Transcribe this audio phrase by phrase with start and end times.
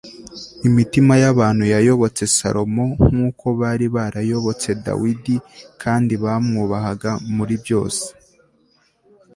[0.67, 5.35] imitima y'abantu yayobotse salomo nk'uko bari barayobotse dawidi,
[5.83, 8.05] kandi bamwubahaga muri byose